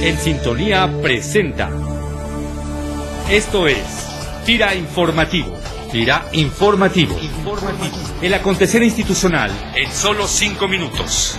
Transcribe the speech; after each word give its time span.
En 0.00 0.16
Sintonía 0.16 0.88
presenta. 1.02 1.70
Esto 3.28 3.66
es 3.66 3.78
Tira 4.46 4.72
Informativo. 4.76 5.58
Tira 5.90 6.24
Informativo. 6.32 7.18
Informativo. 7.20 7.96
El 8.22 8.32
acontecer 8.34 8.80
institucional 8.84 9.50
en 9.74 9.90
solo 9.90 10.28
cinco 10.28 10.68
minutos. 10.68 11.36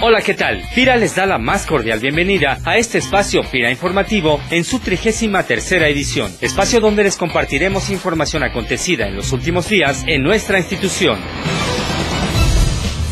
Hola, 0.00 0.22
¿qué 0.22 0.32
tal? 0.32 0.62
Pira 0.74 0.96
les 0.96 1.14
da 1.14 1.26
la 1.26 1.38
más 1.38 1.66
cordial 1.66 1.98
bienvenida 1.98 2.58
a 2.64 2.78
este 2.78 2.98
espacio 2.98 3.42
Pira 3.42 3.70
Informativo 3.70 4.40
en 4.50 4.64
su 4.64 4.78
trigésima 4.78 5.42
tercera 5.42 5.88
edición, 5.88 6.32
espacio 6.40 6.80
donde 6.80 7.04
les 7.04 7.16
compartiremos 7.16 7.90
información 7.90 8.42
acontecida 8.42 9.06
en 9.06 9.16
los 9.16 9.30
últimos 9.32 9.68
días 9.68 10.04
en 10.06 10.22
nuestra 10.22 10.58
institución. 10.58 11.18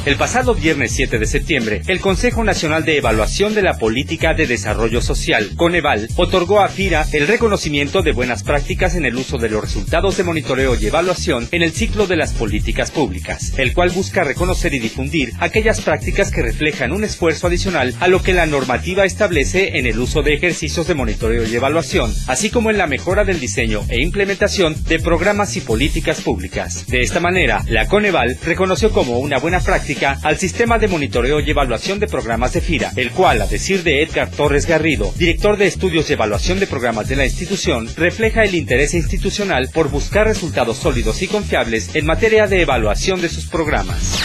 El 0.05 0.17
pasado 0.17 0.57
viernes 0.57 0.91
7 0.97 1.17
de 1.21 1.27
septiembre, 1.27 1.83
el 1.87 2.01
Consejo 2.01 2.43
Nacional 2.43 2.85
de 2.85 2.97
Evaluación 2.97 3.55
de 3.55 3.63
la 3.63 3.75
Política 3.75 4.35
de 4.35 4.49
Desarrollo 4.49 5.01
Social, 5.01 5.51
Coneval, 5.55 6.09
otorgó 6.17 6.59
a 6.59 6.67
FIRA 6.67 7.07
el 7.13 7.29
reconocimiento 7.29 8.03
de 8.03 8.11
buenas 8.11 8.43
prácticas 8.43 8.97
en 8.97 9.05
el 9.05 9.15
uso 9.15 9.39
de 9.39 9.49
los 9.49 9.63
resultados 9.63 10.17
de 10.17 10.25
monitoreo 10.25 10.75
y 10.75 10.87
evaluación 10.87 11.47
en 11.53 11.63
el 11.63 11.71
ciclo 11.71 12.09
de 12.09 12.17
las 12.17 12.33
políticas 12.33 12.91
públicas, 12.91 13.57
el 13.59 13.75
cual 13.75 13.91
busca 13.91 14.25
reconocer 14.25 14.75
y 14.75 14.81
difundir 14.81 15.31
aquellas 15.39 15.81
prácticas 15.81 16.33
que 16.33 16.43
reflejan 16.43 16.91
un 16.91 17.05
esfuerzo 17.05 17.47
adicional 17.47 17.95
a 18.01 18.09
lo 18.09 18.25
que 18.25 18.33
la 18.33 18.47
normativa 18.47 19.05
establece 19.05 19.79
en 19.79 19.87
el 19.87 20.01
uso 20.01 20.23
de 20.23 20.35
ejercicios 20.35 20.89
de 20.89 20.95
monitoreo 20.95 21.47
y 21.47 21.55
evaluación, 21.55 22.13
así 22.27 22.51
como 22.51 22.71
en 22.71 22.79
la 22.79 22.89
mejora 22.89 23.23
del 23.23 23.39
diseño 23.39 23.85
e 23.89 24.03
implementación 24.03 24.75
de 24.89 24.99
programas 24.99 25.57
y 25.57 25.61
políticas 25.61 26.23
públicas. 26.23 26.89
De 26.89 27.03
esta 27.03 27.21
manera, 27.21 27.63
la 27.69 27.87
Coneval 27.87 28.37
reconoció 28.45 28.91
como 28.91 29.21
una 29.21 29.39
buena 29.39 29.61
práctica 29.61 29.92
al 30.01 30.39
sistema 30.39 30.79
de 30.79 30.89
monitoreo 30.89 31.41
y 31.41 31.51
evaluación 31.51 31.99
de 32.01 32.07
programas 32.07 32.53
de 32.53 32.61
FIRA, 32.61 32.93
el 32.97 33.11
cual, 33.11 33.43
a 33.43 33.47
decir 33.47 33.83
de 33.83 34.03
Edgar 34.03 34.31
Torres 34.31 34.67
Garrido, 34.67 35.13
director 35.17 35.57
de 35.57 35.67
estudios 35.67 36.09
de 36.09 36.15
evaluación 36.15 36.59
de 36.59 36.67
programas 36.67 37.09
de 37.09 37.17
la 37.17 37.27
institución, 37.27 37.89
refleja 37.97 38.45
el 38.45 38.55
interés 38.55 38.95
institucional 38.95 39.69
por 39.73 39.91
buscar 39.91 40.27
resultados 40.27 40.79
sólidos 40.79 41.21
y 41.23 41.29
confiables 41.29 41.95
en 41.95 42.07
materia 42.07 42.47
de 42.47 42.63
evaluación 42.63 43.21
de 43.21 43.29
sus 43.29 43.47
programas. 43.47 44.19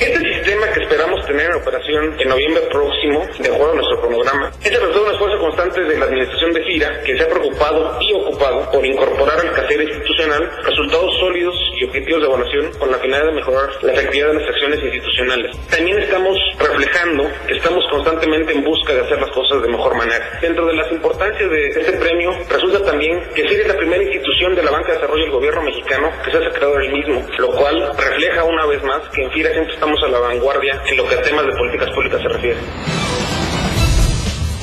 Este 0.00 0.18
sistema 0.18 0.66
que 0.72 0.82
esperamos 0.82 1.26
tener 1.26 1.44
en 1.44 1.56
operación 1.60 2.18
en 2.18 2.28
noviembre 2.28 2.62
próximo, 2.72 3.20
de 3.38 3.48
acuerdo 3.54 3.72
a 3.72 3.76
nuestro 3.76 4.00
cronograma, 4.00 4.50
es 4.64 4.72
el 4.72 4.80
resultado 4.80 5.04
de 5.04 5.08
un 5.08 5.14
esfuerzo 5.14 5.38
constante 5.38 5.80
de 5.82 5.98
la 5.98 6.04
administración 6.06 6.52
de 6.52 6.64
FIRA, 6.64 7.02
que 7.04 7.18
se 7.18 7.22
ha 7.22 7.28
preocupado 7.28 7.98
y 8.00 8.12
ocupado 8.14 8.29
por 8.40 8.86
incorporar 8.86 9.38
al 9.38 9.52
quehacer 9.52 9.82
institucional 9.82 10.50
resultados 10.64 11.12
sólidos 11.20 11.54
y 11.76 11.84
objetivos 11.84 12.22
de 12.22 12.26
evaluación 12.26 12.72
con 12.78 12.90
la 12.90 12.98
finalidad 12.98 13.28
de 13.28 13.36
mejorar 13.36 13.68
la 13.82 13.92
efectividad 13.92 14.28
de 14.28 14.34
nuestras 14.34 14.56
acciones 14.56 14.82
institucionales. 14.82 15.56
También 15.68 15.98
estamos 15.98 16.38
reflejando 16.58 17.28
que 17.46 17.54
estamos 17.54 17.84
constantemente 17.90 18.52
en 18.54 18.64
busca 18.64 18.94
de 18.94 19.02
hacer 19.02 19.20
las 19.20 19.30
cosas 19.32 19.60
de 19.60 19.68
mejor 19.68 19.94
manera. 19.94 20.38
Dentro 20.40 20.66
de 20.66 20.74
las 20.74 20.90
importancias 20.90 21.50
de 21.50 21.68
este 21.68 21.92
premio, 21.92 22.32
resulta 22.48 22.82
también 22.82 23.20
que 23.34 23.46
FIRA 23.46 23.62
es 23.62 23.68
la 23.68 23.76
primera 23.76 24.02
institución 24.02 24.54
de 24.54 24.62
la 24.62 24.70
banca 24.70 24.88
de 24.88 24.94
desarrollo 24.94 25.22
del 25.22 25.32
gobierno 25.32 25.62
mexicano 25.62 26.10
que 26.24 26.30
se 26.30 26.38
ha 26.38 26.50
creado 26.50 26.78
el 26.78 26.92
mismo, 26.92 27.26
lo 27.38 27.48
cual 27.48 27.92
refleja 27.98 28.44
una 28.44 28.64
vez 28.64 28.82
más 28.84 29.06
que 29.10 29.22
en 29.22 29.30
FIRA 29.32 29.52
siempre 29.52 29.74
estamos 29.74 30.02
a 30.02 30.08
la 30.08 30.18
vanguardia 30.18 30.82
en 30.86 30.96
lo 30.96 31.06
que 31.06 31.14
a 31.14 31.22
temas 31.22 31.44
de 31.44 31.52
políticas 31.52 31.90
públicas 31.90 32.22
se 32.22 32.28
refiere. 32.28 32.58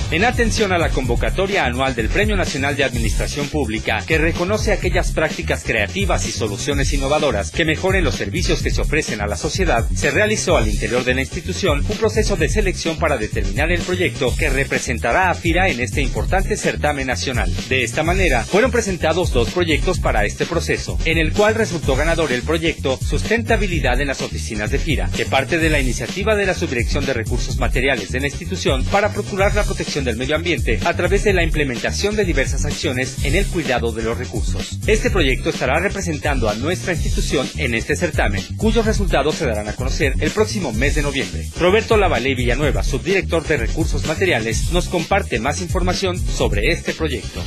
En 0.09 0.23
atención 0.23 0.71
a 0.71 0.77
la 0.77 0.87
convocatoria 0.87 1.65
anual 1.65 1.93
del 1.93 2.07
Premio 2.07 2.37
Nacional 2.37 2.77
de 2.77 2.85
Administración 2.85 3.49
Pública, 3.49 4.01
que 4.07 4.17
reconoce 4.17 4.71
aquellas 4.71 5.11
prácticas 5.11 5.65
creativas 5.65 6.25
y 6.25 6.31
soluciones 6.31 6.93
innovadoras 6.93 7.51
que 7.51 7.65
mejoren 7.65 8.05
los 8.05 8.15
servicios 8.15 8.61
que 8.61 8.71
se 8.71 8.79
ofrecen 8.79 9.19
a 9.19 9.27
la 9.27 9.35
sociedad, 9.35 9.85
se 9.93 10.09
realizó 10.09 10.55
al 10.55 10.69
interior 10.69 11.03
de 11.03 11.13
la 11.13 11.21
institución 11.21 11.79
un 11.79 11.97
proceso 11.97 12.37
de 12.37 12.47
selección 12.47 12.97
para 12.97 13.17
determinar 13.17 13.69
el 13.69 13.81
proyecto 13.81 14.33
que 14.33 14.49
representará 14.49 15.29
a 15.29 15.33
FIRA 15.33 15.67
en 15.67 15.81
este 15.81 16.01
importante 16.01 16.55
certamen 16.55 17.07
nacional. 17.07 17.53
De 17.67 17.83
esta 17.83 18.01
manera, 18.01 18.45
fueron 18.45 18.71
presentados 18.71 19.33
dos 19.33 19.49
proyectos 19.49 19.99
para 19.99 20.23
este 20.23 20.45
proceso, 20.45 20.97
en 21.03 21.17
el 21.17 21.33
cual 21.33 21.53
resultó 21.53 21.97
ganador 21.97 22.31
el 22.31 22.43
proyecto 22.43 22.97
Sustentabilidad 22.97 23.99
en 23.99 24.07
las 24.07 24.21
oficinas 24.21 24.71
de 24.71 24.79
FIRA, 24.79 25.09
que 25.13 25.25
parte 25.25 25.59
de 25.59 25.69
la 25.69 25.81
iniciativa 25.81 26.33
de 26.37 26.45
la 26.45 26.53
Subdirección 26.53 27.05
de 27.05 27.13
Recursos 27.13 27.57
Materiales 27.57 28.13
de 28.13 28.21
la 28.21 28.27
institución 28.27 28.85
para 28.85 29.11
procurar 29.11 29.53
la 29.53 29.65
protección 29.65 29.96
del 30.03 30.17
medio 30.17 30.35
ambiente 30.35 30.79
a 30.85 30.95
través 30.95 31.23
de 31.23 31.33
la 31.33 31.43
implementación 31.43 32.15
de 32.15 32.25
diversas 32.25 32.65
acciones 32.65 33.23
en 33.23 33.35
el 33.35 33.45
cuidado 33.45 33.91
de 33.91 34.03
los 34.03 34.17
recursos. 34.17 34.79
Este 34.87 35.09
proyecto 35.09 35.49
estará 35.49 35.79
representando 35.79 36.49
a 36.49 36.55
nuestra 36.55 36.93
institución 36.93 37.47
en 37.57 37.73
este 37.73 37.95
certamen, 37.95 38.43
cuyos 38.57 38.85
resultados 38.85 39.35
se 39.35 39.45
darán 39.45 39.67
a 39.67 39.73
conocer 39.73 40.13
el 40.19 40.31
próximo 40.31 40.73
mes 40.73 40.95
de 40.95 41.01
noviembre. 41.01 41.47
Roberto 41.59 41.97
Lavalé 41.97 42.35
Villanueva, 42.35 42.83
subdirector 42.83 43.45
de 43.45 43.57
Recursos 43.57 44.05
Materiales, 44.05 44.71
nos 44.71 44.87
comparte 44.87 45.39
más 45.39 45.61
información 45.61 46.17
sobre 46.17 46.71
este 46.71 46.93
proyecto. 46.93 47.41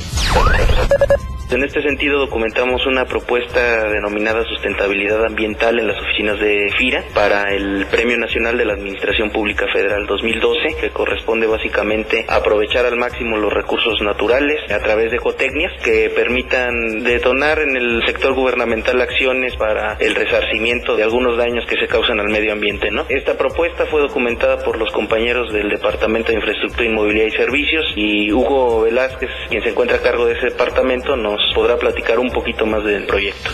En 1.51 1.65
este 1.65 1.81
sentido, 1.81 2.17
documentamos 2.17 2.85
una 2.85 3.03
propuesta 3.03 3.89
denominada 3.89 4.45
Sustentabilidad 4.45 5.25
Ambiental 5.25 5.79
en 5.79 5.87
las 5.87 5.99
oficinas 6.01 6.39
de 6.39 6.71
FIRA 6.77 7.03
para 7.13 7.53
el 7.53 7.87
Premio 7.91 8.17
Nacional 8.17 8.57
de 8.57 8.63
la 8.63 8.71
Administración 8.71 9.31
Pública 9.31 9.65
Federal 9.73 10.07
2012, 10.07 10.77
que 10.79 10.91
corresponde 10.91 11.47
básicamente 11.47 12.25
aprovechar 12.29 12.85
al 12.85 12.95
máximo 12.95 13.35
los 13.35 13.51
recursos 13.51 13.99
naturales 14.01 14.59
a 14.71 14.79
través 14.79 15.11
de 15.11 15.17
ecotecnias 15.17 15.73
que 15.83 16.09
permitan 16.15 17.03
detonar 17.03 17.59
en 17.59 17.75
el 17.75 18.01
sector 18.05 18.33
gubernamental 18.33 19.01
acciones 19.01 19.53
para 19.57 19.97
el 19.99 20.15
resarcimiento 20.15 20.95
de 20.95 21.03
algunos 21.03 21.37
daños 21.37 21.65
que 21.65 21.75
se 21.75 21.87
causan 21.87 22.21
al 22.21 22.29
medio 22.29 22.53
ambiente. 22.53 22.91
¿no? 22.91 23.05
Esta 23.09 23.37
propuesta 23.37 23.87
fue 23.87 23.99
documentada 23.99 24.63
por 24.63 24.77
los 24.77 24.89
compañeros 24.91 25.51
del 25.51 25.69
Departamento 25.69 26.29
de 26.29 26.37
Infraestructura, 26.37 26.85
Inmobiliaria 26.85 27.33
y 27.33 27.37
Servicios 27.37 27.85
y 27.97 28.31
Hugo 28.31 28.83
Velázquez, 28.83 29.29
quien 29.49 29.61
se 29.63 29.71
encuentra 29.71 29.97
a 29.97 30.01
cargo 30.01 30.25
de 30.25 30.35
ese 30.35 30.45
departamento, 30.45 31.17
nos 31.17 31.40
podrá 31.53 31.77
platicar 31.77 32.19
un 32.19 32.31
poquito 32.31 32.65
más 32.65 32.83
del 32.83 33.05
proyecto. 33.05 33.49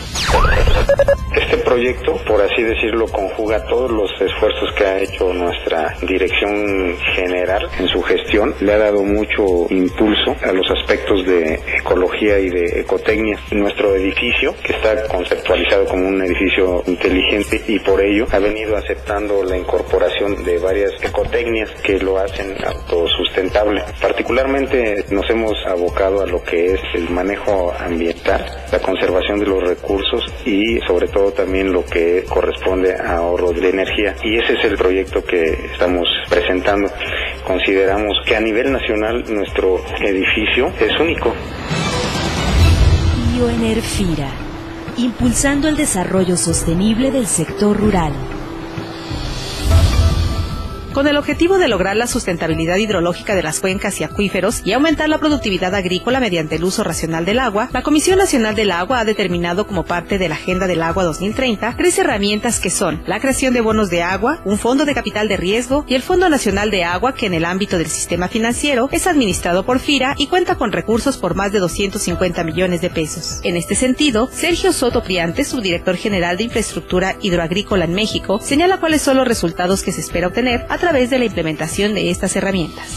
Este 1.35 1.57
proyecto, 1.57 2.15
por 2.25 2.41
así 2.41 2.63
decirlo, 2.63 3.05
conjuga 3.07 3.63
todos 3.65 3.91
los 3.91 4.09
esfuerzos 4.19 4.73
que 4.75 4.85
ha 4.85 4.99
hecho 4.99 5.33
nuestra 5.33 5.95
dirección 6.01 6.97
general 7.15 7.69
en 7.79 7.87
su 7.87 8.01
gestión. 8.01 8.55
Le 8.59 8.73
ha 8.73 8.77
dado 8.77 9.03
mucho 9.03 9.67
impulso 9.69 10.35
a 10.43 10.51
los 10.51 10.69
aspectos 10.71 11.25
de 11.25 11.59
ecología 11.79 12.39
y 12.39 12.49
de 12.49 12.81
ecotecnia. 12.81 13.39
Nuestro 13.51 13.95
edificio, 13.95 14.55
que 14.63 14.73
está 14.73 15.07
conceptualizado 15.07 15.85
como 15.85 16.07
un 16.07 16.21
edificio 16.21 16.83
inteligente 16.87 17.61
y 17.67 17.79
por 17.79 18.01
ello 18.01 18.25
ha 18.31 18.39
venido 18.39 18.75
aceptando 18.75 19.43
la 19.43 19.57
incorporación 19.57 20.43
de 20.43 20.57
varias 20.57 20.91
ecotecnias 21.01 21.69
que 21.83 21.99
lo 21.99 22.17
hacen 22.17 22.55
autosustentable. 22.65 23.83
Particularmente 24.01 25.05
nos 25.11 25.29
hemos 25.29 25.53
abocado 25.67 26.21
a 26.21 26.25
lo 26.25 26.43
que 26.43 26.73
es 26.73 26.81
el 26.95 27.09
manejo 27.09 27.73
ambiental, 27.79 28.45
la 28.71 28.79
conservación 28.79 29.39
de 29.39 29.45
los 29.45 29.63
recursos 29.63 30.23
y 30.45 30.79
sobre 30.87 31.07
todo 31.07 31.31
también 31.31 31.71
lo 31.71 31.85
que 31.85 32.23
corresponde 32.27 32.93
a 32.93 33.17
ahorro 33.17 33.51
de 33.53 33.69
energía. 33.69 34.15
Y 34.23 34.37
ese 34.37 34.53
es 34.53 34.65
el 34.65 34.77
proyecto 34.77 35.23
que 35.23 35.43
estamos 35.71 36.07
presentando. 36.29 36.89
Consideramos 37.45 38.17
que 38.25 38.35
a 38.35 38.39
nivel 38.41 38.71
nacional 38.71 39.23
nuestro 39.29 39.81
edificio 40.01 40.71
es 40.79 40.99
único. 40.99 41.33
Bioenerfira, 43.33 44.29
impulsando 44.97 45.67
el 45.67 45.75
desarrollo 45.75 46.35
sostenible 46.35 47.11
del 47.11 47.27
sector 47.27 47.77
rural. 47.77 48.13
Con 50.97 51.07
el 51.07 51.17
objetivo 51.17 51.59
de 51.59 51.67
lograr 51.67 51.95
la 51.95 52.07
sustentabilidad 52.07 52.77
hidrológica 52.77 53.35
de 53.35 53.43
las 53.43 53.59
cuencas 53.59 54.01
y 54.01 54.03
acuíferos 54.03 54.61
y 54.65 54.73
aumentar 54.73 55.07
la 55.09 55.19
productividad 55.19 55.75
agrícola 55.75 56.19
mediante 56.19 56.55
el 56.55 56.63
uso 56.63 56.83
racional 56.83 57.23
del 57.23 57.37
agua, 57.37 57.69
la 57.71 57.83
Comisión 57.83 58.17
Nacional 58.17 58.55
del 58.55 58.71
Agua 58.71 59.01
ha 59.01 59.05
determinado 59.05 59.67
como 59.67 59.85
parte 59.85 60.17
de 60.17 60.27
la 60.27 60.33
Agenda 60.33 60.65
del 60.65 60.81
Agua 60.81 61.03
2030 61.03 61.75
tres 61.77 61.99
herramientas 61.99 62.59
que 62.59 62.71
son 62.71 63.03
la 63.05 63.19
creación 63.19 63.53
de 63.53 63.61
bonos 63.61 63.91
de 63.91 64.01
agua, 64.01 64.41
un 64.43 64.57
fondo 64.57 64.85
de 64.85 64.95
capital 64.95 65.27
de 65.27 65.37
riesgo 65.37 65.85
y 65.87 65.93
el 65.93 66.01
Fondo 66.01 66.29
Nacional 66.29 66.71
de 66.71 66.83
Agua 66.83 67.13
que 67.13 67.27
en 67.27 67.35
el 67.35 67.45
ámbito 67.45 67.77
del 67.77 67.89
sistema 67.89 68.27
financiero 68.27 68.89
es 68.91 69.05
administrado 69.05 69.67
por 69.67 69.77
FIRA 69.77 70.15
y 70.17 70.25
cuenta 70.25 70.55
con 70.55 70.71
recursos 70.71 71.17
por 71.17 71.35
más 71.35 71.51
de 71.51 71.59
250 71.59 72.43
millones 72.43 72.81
de 72.81 72.89
pesos. 72.89 73.39
En 73.43 73.55
este 73.55 73.75
sentido, 73.75 74.29
Sergio 74.31 74.73
Soto 74.73 75.03
Priante, 75.03 75.43
subdirector 75.43 75.95
general 75.95 76.37
de 76.37 76.45
Infraestructura 76.45 77.17
Hidroagrícola 77.21 77.85
en 77.85 77.93
México, 77.93 78.39
señala 78.41 78.79
cuáles 78.79 79.03
son 79.03 79.17
los 79.17 79.27
resultados 79.27 79.83
que 79.83 79.91
se 79.91 80.01
espera 80.01 80.25
obtener 80.25 80.65
a 80.69 80.77
través 80.79 80.86
de 80.93 81.19
la 81.19 81.25
implementación 81.25 81.93
de 81.93 82.09
estas 82.09 82.35
herramientas. 82.35 82.87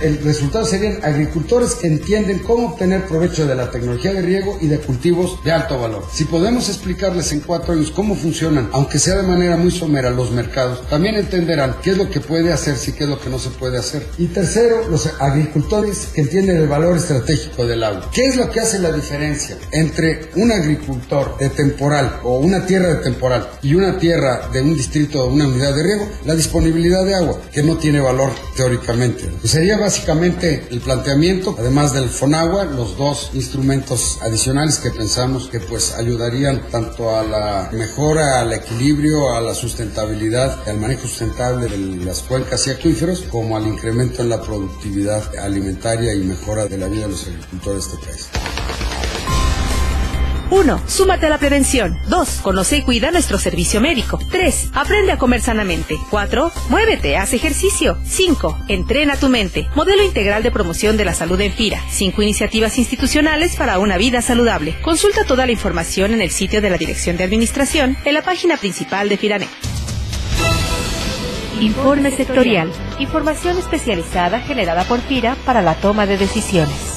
El 0.00 0.18
resultado 0.22 0.64
serían 0.64 1.00
agricultores 1.02 1.74
que 1.74 1.88
entienden 1.88 2.38
cómo 2.38 2.68
obtener 2.68 3.06
provecho 3.06 3.46
de 3.46 3.56
la 3.56 3.70
tecnología 3.70 4.12
de 4.12 4.22
riego 4.22 4.56
y 4.60 4.68
de 4.68 4.78
cultivos 4.78 5.42
de 5.42 5.50
alto 5.50 5.80
valor. 5.80 6.04
Si 6.12 6.24
podemos 6.24 6.68
explicarles 6.68 7.32
en 7.32 7.40
cuatro 7.40 7.72
años 7.72 7.90
cómo 7.90 8.14
funcionan, 8.14 8.70
aunque 8.72 9.00
sea 9.00 9.16
de 9.16 9.24
manera 9.24 9.56
muy 9.56 9.72
somera, 9.72 10.10
los 10.10 10.30
mercados, 10.30 10.88
también 10.88 11.16
entenderán 11.16 11.76
qué 11.82 11.90
es 11.90 11.98
lo 11.98 12.08
que 12.08 12.20
puede 12.20 12.52
hacerse 12.52 12.90
y 12.90 12.94
qué 12.94 13.04
es 13.04 13.10
lo 13.10 13.20
que 13.20 13.28
no 13.28 13.40
se 13.40 13.50
puede 13.50 13.78
hacer. 13.78 14.06
Y 14.18 14.26
tercero, 14.26 14.88
los 14.88 15.08
agricultores 15.18 16.08
que 16.14 16.20
entienden 16.20 16.58
el 16.58 16.68
valor 16.68 16.96
estratégico 16.96 17.66
del 17.66 17.82
agua. 17.82 18.08
¿Qué 18.12 18.26
es 18.26 18.36
lo 18.36 18.50
que 18.50 18.60
hace 18.60 18.78
la 18.78 18.92
diferencia 18.92 19.56
entre 19.72 20.30
un 20.36 20.52
agricultor 20.52 21.36
de 21.38 21.50
temporal 21.50 22.20
o 22.22 22.38
una 22.38 22.64
tierra 22.66 22.88
de 22.88 23.02
temporal 23.02 23.48
y 23.62 23.74
una 23.74 23.98
tierra 23.98 24.48
de 24.52 24.62
un 24.62 24.74
distrito 24.74 25.24
o 25.24 25.32
una 25.32 25.48
unidad 25.48 25.74
de 25.74 25.82
riego? 25.82 26.08
La 26.24 26.36
disponibilidad 26.36 27.04
de 27.04 27.16
agua, 27.16 27.40
que 27.52 27.62
no 27.62 27.76
tiene 27.76 28.00
valor 28.00 28.30
teóricamente. 28.56 29.28
Sería 29.42 29.76
básicamente 29.88 30.66
el 30.70 30.80
planteamiento, 30.82 31.56
además 31.58 31.94
del 31.94 32.10
FONAGUA, 32.10 32.66
los 32.66 32.98
dos 32.98 33.30
instrumentos 33.32 34.18
adicionales 34.20 34.76
que 34.76 34.90
pensamos 34.90 35.48
que 35.48 35.60
pues 35.60 35.94
ayudarían 35.94 36.60
tanto 36.70 37.16
a 37.16 37.22
la 37.22 37.70
mejora, 37.72 38.42
al 38.42 38.52
equilibrio, 38.52 39.34
a 39.34 39.40
la 39.40 39.54
sustentabilidad, 39.54 40.68
al 40.68 40.78
manejo 40.78 41.08
sustentable 41.08 41.68
de 41.68 42.04
las 42.04 42.20
cuencas 42.20 42.66
y 42.66 42.70
acuíferos, 42.72 43.22
como 43.30 43.56
al 43.56 43.66
incremento 43.66 44.20
en 44.20 44.28
la 44.28 44.42
productividad 44.42 45.34
alimentaria 45.38 46.12
y 46.12 46.18
mejora 46.18 46.66
de 46.66 46.76
la 46.76 46.88
vida 46.88 47.04
de 47.04 47.12
los 47.12 47.26
agricultores 47.26 47.84
de 47.86 47.94
este 47.94 48.06
país. 48.06 48.57
1. 50.50 50.82
Súmate 50.86 51.26
a 51.26 51.30
la 51.30 51.38
prevención. 51.38 51.98
2. 52.08 52.40
Conoce 52.42 52.78
y 52.78 52.82
cuida 52.82 53.10
nuestro 53.10 53.38
servicio 53.38 53.80
médico. 53.80 54.18
3. 54.30 54.70
Aprende 54.74 55.12
a 55.12 55.18
comer 55.18 55.40
sanamente. 55.40 55.96
4. 56.10 56.50
Muévete, 56.68 57.16
haz 57.16 57.32
ejercicio. 57.32 57.98
5. 58.04 58.58
Entrena 58.68 59.16
tu 59.16 59.28
mente. 59.28 59.68
Modelo 59.74 60.04
integral 60.04 60.42
de 60.42 60.50
promoción 60.50 60.96
de 60.96 61.04
la 61.04 61.14
salud 61.14 61.40
en 61.40 61.52
FIRA. 61.52 61.82
5 61.90 62.22
iniciativas 62.22 62.78
institucionales 62.78 63.56
para 63.56 63.78
una 63.78 63.96
vida 63.96 64.22
saludable. 64.22 64.76
Consulta 64.82 65.24
toda 65.24 65.46
la 65.46 65.52
información 65.52 66.14
en 66.14 66.22
el 66.22 66.30
sitio 66.30 66.60
de 66.60 66.70
la 66.70 66.78
Dirección 66.78 67.16
de 67.16 67.24
Administración, 67.24 67.96
en 68.04 68.14
la 68.14 68.22
página 68.22 68.56
principal 68.56 69.08
de 69.08 69.16
FIRANET. 69.16 69.48
Informe 71.60 72.12
sectorial. 72.12 72.70
Información 73.00 73.58
especializada 73.58 74.40
generada 74.40 74.84
por 74.84 75.00
FIRA 75.00 75.36
para 75.44 75.60
la 75.60 75.74
toma 75.74 76.06
de 76.06 76.16
decisiones. 76.16 76.87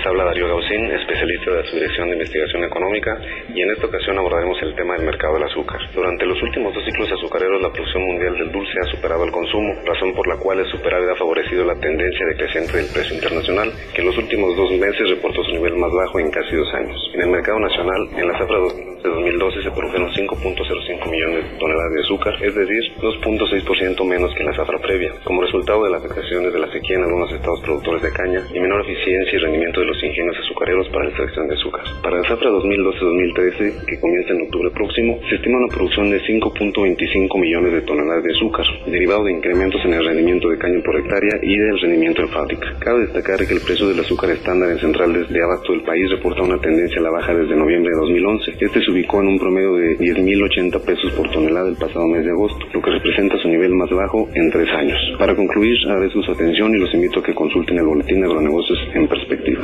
Les 0.00 0.06
habla 0.06 0.24
Darío 0.24 0.48
Gaucín, 0.48 0.90
especialista 0.92 1.50
de 1.50 1.56
la 1.58 1.64
Subdirección 1.64 2.08
de 2.08 2.14
Investigación 2.14 2.64
Económica, 2.64 3.18
y 3.54 3.62
en 3.62 3.70
esta 3.70 3.86
ocasión 3.86 4.18
abordaremos 4.18 4.60
el 4.62 4.74
tema 4.74 4.94
del 4.94 5.06
mercado 5.06 5.34
del 5.34 5.44
azúcar. 5.44 5.80
Durante 5.94 6.26
los 6.26 6.40
últimos 6.42 6.74
dos 6.74 6.84
ciclos 6.84 7.10
azucareros, 7.10 7.62
la 7.62 7.72
producción 7.72 8.02
mundial 8.04 8.34
del 8.38 8.52
dulce 8.52 8.72
ha 8.80 8.90
superado 8.90 9.24
el 9.24 9.32
consumo, 9.32 9.74
razón 9.84 10.12
por 10.14 10.26
la 10.28 10.36
cual 10.36 10.60
el 10.60 10.70
superávit 10.70 11.10
ha 11.10 11.16
favorecido 11.16 11.64
la 11.64 11.74
tendencia 11.74 12.26
decreciente 12.26 12.76
del 12.76 12.92
precio 12.92 13.14
internacional, 13.14 13.72
que 13.94 14.00
en 14.00 14.06
los 14.06 14.18
últimos 14.18 14.56
dos 14.56 14.70
meses 14.72 15.10
reportó 15.10 15.42
su 15.44 15.52
nivel 15.52 15.76
más 15.76 15.92
bajo 15.92 16.20
en 16.20 16.30
casi 16.30 16.56
dos 16.56 16.72
años. 16.74 16.98
En 17.14 17.22
el 17.22 17.30
mercado 17.30 17.58
nacional, 17.58 18.08
en 18.16 18.28
la 18.28 18.38
zafra 18.38 18.58
de 18.58 19.08
2012 19.08 19.62
se 19.62 19.70
produjeron 19.70 20.10
5.05 20.10 21.10
millones 21.10 21.44
de 21.44 21.58
toneladas 21.58 21.92
de 21.94 22.00
azúcar, 22.00 22.34
es 22.42 22.54
decir, 22.54 22.82
2.6% 23.00 24.04
menos 24.04 24.34
que 24.34 24.40
en 24.40 24.46
la 24.46 24.56
zafra 24.56 24.78
previa, 24.78 25.12
como 25.24 25.42
resultado 25.42 25.84
de 25.84 25.90
las 25.90 26.04
afectaciones 26.04 26.52
de 26.52 26.58
la 26.58 26.70
sequía 26.70 26.96
en 26.96 27.04
algunos 27.04 27.32
estados 27.32 27.60
productores 27.62 28.02
de 28.02 28.12
caña 28.12 28.40
y 28.52 28.60
menor 28.60 28.82
eficiencia 28.82 29.36
y 29.36 29.38
rendimiento 29.38 29.80
de 29.80 29.86
los 29.86 30.02
ingenios 30.02 30.36
azucareros 30.38 30.88
para 30.88 31.04
la 31.04 31.10
extracción 31.10 31.48
de 31.48 31.54
azúcar. 31.54 31.84
Para 32.02 32.18
el 32.18 32.26
zafra 32.26 32.50
2012-2013, 32.50 33.39
que 33.40 34.00
comienza 34.00 34.32
en 34.32 34.42
octubre 34.42 34.70
próximo, 34.70 35.18
se 35.28 35.36
estima 35.36 35.58
una 35.58 35.72
producción 35.72 36.10
de 36.10 36.20
5.25 36.20 37.40
millones 37.40 37.72
de 37.72 37.82
toneladas 37.82 38.24
de 38.24 38.32
azúcar, 38.32 38.66
derivado 38.86 39.24
de 39.24 39.32
incrementos 39.32 39.80
en 39.84 39.94
el 39.94 40.04
rendimiento 40.04 40.48
de 40.48 40.58
caña 40.58 40.80
por 40.84 40.96
hectárea 40.96 41.38
y 41.42 41.56
del 41.56 41.80
rendimiento 41.80 42.22
en 42.22 42.28
fábrica. 42.28 42.74
Cabe 42.80 43.00
destacar 43.00 43.38
que 43.46 43.54
el 43.54 43.60
precio 43.60 43.88
del 43.88 44.00
azúcar 44.00 44.30
estándar 44.30 44.70
en 44.70 44.78
centrales 44.78 45.28
de 45.28 45.42
abasto 45.42 45.72
del 45.72 45.82
país 45.82 46.10
reporta 46.10 46.42
una 46.42 46.60
tendencia 46.60 47.00
a 47.00 47.04
la 47.04 47.10
baja 47.10 47.34
desde 47.34 47.56
noviembre 47.56 47.90
de 47.92 48.00
2011. 48.00 48.50
Este 48.60 48.80
se 48.80 48.90
ubicó 48.90 49.20
en 49.20 49.28
un 49.28 49.38
promedio 49.38 49.74
de 49.76 49.96
10.080 49.98 50.84
pesos 50.84 51.12
por 51.12 51.30
tonelada 51.30 51.68
el 51.68 51.76
pasado 51.76 52.06
mes 52.06 52.24
de 52.24 52.30
agosto, 52.30 52.66
lo 52.72 52.82
que 52.82 52.90
representa 52.90 53.38
su 53.38 53.48
nivel 53.48 53.74
más 53.74 53.90
bajo 53.90 54.28
en 54.34 54.50
tres 54.50 54.68
años. 54.74 54.98
Para 55.18 55.34
concluir, 55.34 55.76
agradezco 55.86 56.22
su 56.22 56.32
atención 56.32 56.74
y 56.74 56.78
los 56.78 56.92
invito 56.94 57.20
a 57.20 57.22
que 57.22 57.34
consulten 57.34 57.78
el 57.78 57.86
boletín 57.86 58.20
de 58.20 58.26
agronegocios 58.26 58.78
en 58.94 59.08
perspectiva. 59.08 59.62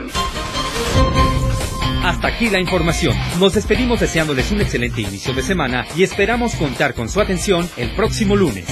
Hasta 2.06 2.28
aquí 2.28 2.48
la 2.50 2.60
información. 2.60 3.16
Nos 3.40 3.54
despedimos 3.54 3.98
deseándoles 3.98 4.52
un 4.52 4.60
excelente 4.60 5.00
inicio 5.00 5.34
de 5.34 5.42
semana 5.42 5.84
y 5.96 6.04
esperamos 6.04 6.54
contar 6.54 6.94
con 6.94 7.08
su 7.08 7.20
atención 7.20 7.68
el 7.76 7.90
próximo 7.96 8.36
lunes. 8.36 8.64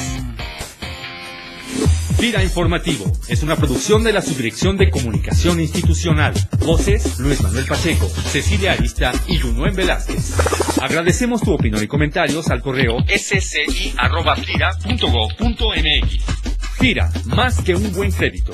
Gira 2.20 2.44
Informativo 2.44 3.10
es 3.26 3.42
una 3.42 3.56
producción 3.56 4.04
de 4.04 4.12
la 4.12 4.22
Subdirección 4.22 4.76
de 4.76 4.88
Comunicación 4.88 5.58
Institucional. 5.58 6.32
Voces 6.60 7.18
Luis 7.18 7.42
Manuel 7.42 7.66
Pacheco, 7.66 8.08
Cecilia 8.08 8.70
Arista 8.70 9.10
y 9.26 9.40
Junuen 9.40 9.74
Velázquez. 9.74 10.32
Agradecemos 10.80 11.42
tu 11.42 11.52
opinión 11.52 11.82
y 11.82 11.88
comentarios 11.88 12.50
al 12.50 12.62
correo 12.62 12.98
sci.gira.gov.mx. 13.08 13.94
Gira, 16.78 17.10
más 17.24 17.60
que 17.62 17.74
un 17.74 17.92
buen 17.92 18.12
crédito. 18.12 18.52